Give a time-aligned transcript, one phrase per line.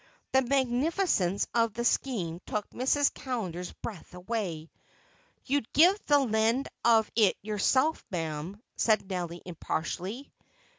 [0.31, 3.13] The magnificence of the scheme took Mrs.
[3.13, 4.71] Callender's breath away.
[5.45, 10.33] "You'd give the lend of it yourself, ma'am," said Nelly impartially.